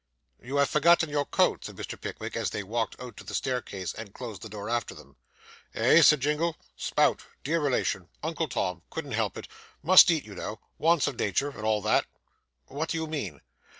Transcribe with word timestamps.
'You 0.41 0.55
have 0.57 0.67
forgotten 0.71 1.11
your 1.11 1.27
coat,' 1.27 1.63
said 1.65 1.75
Mr. 1.75 2.01
Pickwick, 2.01 2.35
as 2.35 2.49
they 2.49 2.63
walked 2.63 2.99
out 2.99 3.15
to 3.17 3.23
the 3.23 3.35
staircase, 3.35 3.93
and 3.93 4.15
closed 4.15 4.41
the 4.41 4.49
door 4.49 4.67
after 4.67 4.95
them. 4.95 5.15
'Eh?' 5.75 6.01
said 6.01 6.21
Jingle. 6.21 6.55
'Spout 6.75 7.21
dear 7.43 7.59
relation 7.59 8.09
uncle 8.23 8.47
Tom 8.47 8.81
couldn't 8.89 9.11
help 9.11 9.37
it 9.37 9.47
must 9.83 10.09
eat, 10.09 10.25
you 10.25 10.33
know. 10.33 10.59
Wants 10.79 11.05
of 11.05 11.19
nature 11.19 11.49
and 11.51 11.65
all 11.65 11.83
that.' 11.83 12.07
'What 12.65 12.89
do 12.89 12.97
you 12.97 13.05
mean? 13.05 13.41